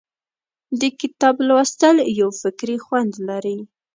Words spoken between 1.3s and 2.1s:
لوستل